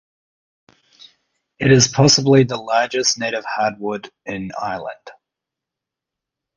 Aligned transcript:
It 1.59 1.71
is 1.71 1.87
possibly 1.87 2.43
the 2.43 2.57
largest 2.57 3.19
native 3.19 3.45
hardwood 3.45 4.05
wood 4.05 4.11
in 4.25 4.51
Ireland. 4.59 5.11